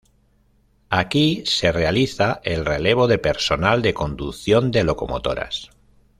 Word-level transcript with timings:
Aquí 0.89 1.43
se 1.45 1.71
realiza 1.71 2.41
el 2.43 2.65
relevo 2.65 3.07
de 3.07 3.19
personal 3.19 3.83
de 3.83 3.93
conducción 3.93 4.71
de 4.71 4.83
locomotoras. 4.83 5.69